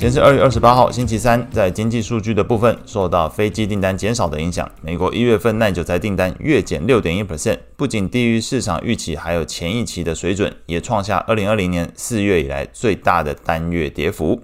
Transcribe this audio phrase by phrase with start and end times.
[0.00, 1.46] 今天是二月二十八号，星期三。
[1.50, 14.40] 在经济数据的部分，受到飞机订单减少的影响，美国一月份耐久材订单月减六点一 percent，不仅低于市场预期，还有前一期的水准，也创下二零二零年四月以来最大的单月跌幅。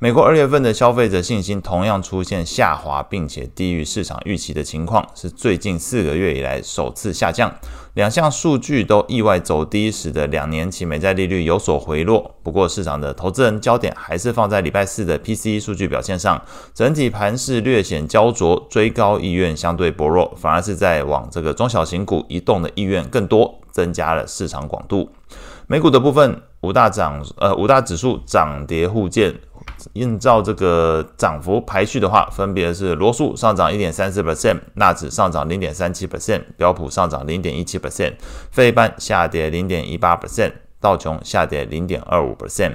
[0.00, 7.50] 美国二月份的消费者信心同样出现下滑，并且低于市场预期的情况，是最近四个月以来首次下降。
[7.94, 12.34] 两项数据都意外走低，使得两年期美债利率有所回落。
[12.42, 16.42] 不过，市场的投资人焦点还是放在礼拜四的 PCE 数据表现上，
[16.74, 25.08] 整体盘势略显焦灼，追高意愿相对薄弱，反而是在往这个中小型股移动的意愿更多，增加了市场广度。
[25.68, 29.34] 美股的部分，五大涨呃五大指数涨跌互见。
[29.94, 38.14] 按照这个涨幅排序的话，分别是罗素上涨一点三四 percent，纳指上涨零点三七 percent，标普上涨零点一七 percent，
[38.50, 42.74] 费半下跌零点一八 percent，道琼下跌零点二五 percent。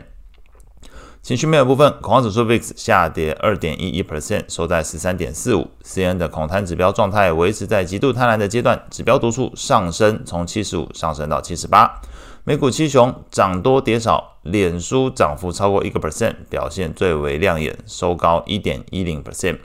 [1.21, 5.67] 情绪面的部分，恐慌指数 VIX 下跌二点一一 percent，收在十三点四五。
[5.83, 11.99] CNN 的恐贪指标状态维持在极度贪婪的阶段，指标读数上升，从七十五上升到七十八。
[12.45, 19.57] 美股七雄涨多跌少，脸书涨幅超过一个 percent，表现最为亮眼，收高一点一零 percent。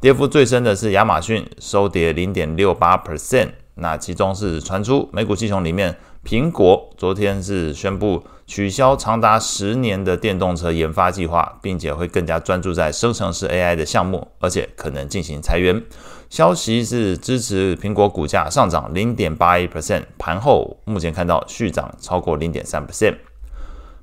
[0.00, 3.50] 跌幅最深的是亚马逊，收跌零点六八 percent。
[3.74, 15.82] 那其中是传出美股系统里面，苹果昨天是宣布取消长达十年的电动车研发计划，并且会更加专注在生成式 AI 的项目，而且可能进行裁员。
[16.28, 23.16] 消息是支持苹果股价上涨零点八一 percent，盘后目前看到续涨超过零点三 percent。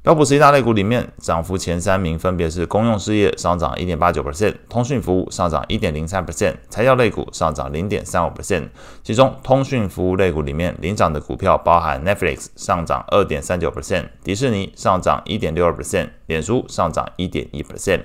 [0.07, 8.69] 标普十一大类股里面，涨幅前三名分别是公用事业上涨一点八九 percent，通讯服务上涨一点零三 percent，材料类股上涨零点三五 percent。
[9.03, 18.03] 其中，通讯服务类股里面领涨的股票包含 Netflix 上涨二点三九 percent，迪士尼上涨一点六二 percent，脸书上涨一点一 percent。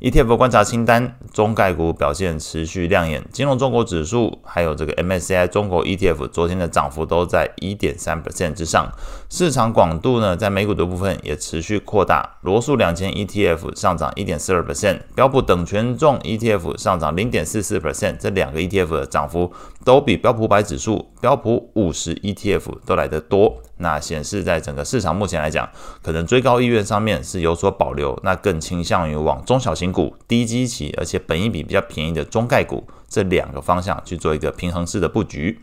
[0.00, 8.90] ETF 观察清单，中概股表现持续亮眼，金融中国指数还有这个 MSCI 中国 ETF 昨天的涨幅都在一点三 percent 之上。
[9.28, 19.52] 市场广度呢，在美股的部分也持续扩大，罗素两千 ETF 上涨一点四二 percent，标普等权重 ETF 上涨零点四四 percent，这两个 ETF 的涨幅
[19.84, 23.60] 都比标普百指数、标普五十 ETF 都来得多。
[23.80, 25.68] 那显示在整个市场目前来讲，
[26.02, 35.60] 可能追高意愿上面是有所保留，那更倾向于往中小型股、低基期而且本益比比较便宜的中概股这两个方向去做一个平衡式的布局。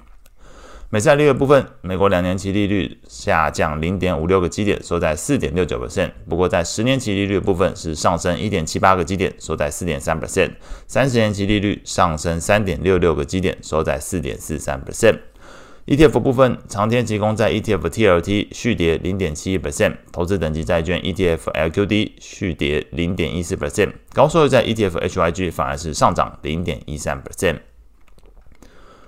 [0.89, 6.11] 美债利率部分，美国两年期利率下降零点五六个基点，收在四点六九 percent。
[6.29, 10.51] 不过在十年期利率部分是上升一点七八个基点，收在四点三 percent。
[10.87, 15.17] 三十年期利率上升三点六六个基点，收在四点四三 percent。
[15.87, 27.59] ETF 部分，长天提供在 ETF TLT 续跌零点七一 percent，投资等级债券 ETF LQD 续跌零点一四 percent，高收益在 ETF HYG 反而是上涨零点一三 percent。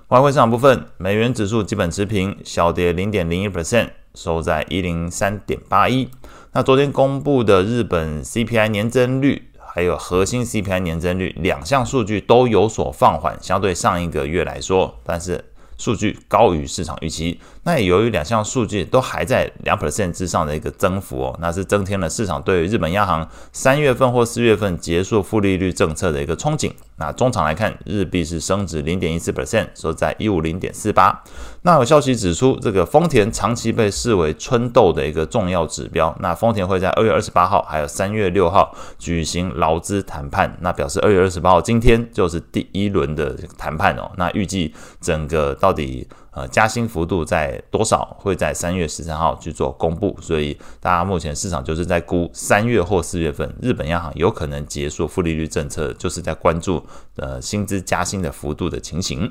[0.08, 6.08] 外汇市场部分，美元指数基本持平，小跌零点零一 percent，收在一零三点八一。
[6.52, 15.44] 那昨天公布的日本 CPI 年增率，还有核心 CPI 年增率两项数据都有所放缓，相对上一个月来说，但是。
[15.80, 26.72] 数据高于市场预期，那也由于两项数据都还在两 percent 之上的一个增幅哦，那是增添了市场对于日本央行三月份或四月份结束负利率政策的一个憧憬。
[26.96, 31.22] 那中场来看，日币是升值零点一四 percent，收在一五零点四八。
[31.62, 36.12] 那有消息指出，这个丰田长期被视为春斗的一个重要指标。
[36.18, 40.58] 那丰田会在二月二十八号还有三月六号举行劳资谈判。
[40.60, 44.10] 那表示二月二十八号今天就是第一轮的谈判哦。
[44.16, 50.16] 那预计整个到底呃加薪幅度在多少，会在三月十三号去做公布。
[50.20, 56.82] 所以大家目前市场就是在估三月或四月份日本央行有可能结束负利率政策，就是在关注。
[57.16, 59.30] 呃，薪资加薪的幅度的情形。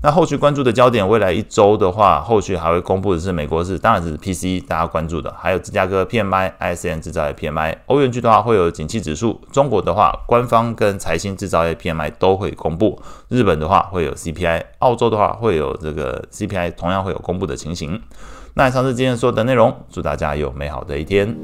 [0.00, 7.74] 那后续关注的焦点，未来一周的话，后续还会公布的是美国是，当然是 P C，大家关注的，还有芝加哥 PMI、ISM 制造业 PMI。
[7.86, 13.02] 欧元区的话会有景气指数，中国的话官方跟财新制造业 PMI 都会公布。
[13.28, 18.00] 日本的话会有 CPI，澳洲的话会有这个 CPI，同样会有公布的情形。
[18.54, 21.36] 那以上是今天所有的内容，祝大家有美好的一天。